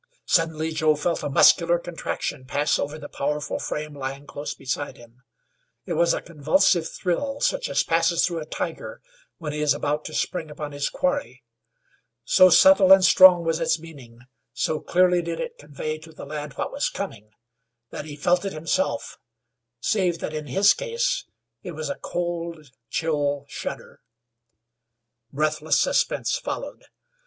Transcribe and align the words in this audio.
Suddenly 0.25 0.71
Joe 0.71 0.95
felt 0.95 1.21
a 1.21 1.29
muscular 1.29 1.77
contraction 1.77 2.45
pass 2.45 2.79
over 2.79 2.97
the 2.97 3.07
powerful 3.07 3.59
frame 3.59 3.93
lying 3.93 4.25
close 4.25 4.55
beside 4.55 4.97
him. 4.97 5.21
It 5.85 5.93
was 5.93 6.11
a 6.15 6.23
convulsive 6.23 6.89
thrill 6.89 7.39
such 7.39 7.69
as 7.69 7.83
passes 7.83 8.25
through 8.25 8.39
a 8.39 8.47
tiger 8.47 9.03
when 9.37 9.53
he 9.53 9.61
is 9.61 9.75
about 9.75 10.03
to 10.05 10.15
spring 10.15 10.49
upon 10.49 10.71
his 10.71 10.89
quarry. 10.89 11.43
So 12.25 12.49
subtle 12.49 12.91
and 12.91 13.05
strong 13.05 13.43
was 13.43 13.59
its 13.59 13.77
meaning, 13.79 14.21
so 14.53 14.79
clearly 14.79 15.21
did 15.21 15.39
it 15.39 15.59
convey 15.59 15.99
to 15.99 16.11
the 16.11 16.25
lad 16.25 16.57
what 16.57 16.71
was 16.71 16.89
coming, 16.89 17.29
that 17.91 18.05
he 18.05 18.15
felt 18.15 18.43
it 18.43 18.53
himself; 18.53 19.19
save 19.81 20.17
that 20.17 20.33
in 20.33 20.47
his 20.47 20.73
case 20.73 21.25
it 21.61 21.73
was 21.73 21.91
a 21.91 21.97
cold, 22.01 22.71
chill 22.89 23.45
shudder. 23.47 24.01
Breathless 25.31 25.79
suspense 25.79 26.39
followed. 26.39 26.85